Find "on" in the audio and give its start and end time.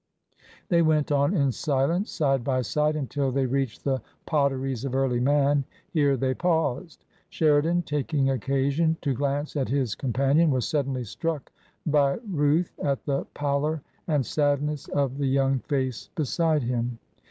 1.11-1.35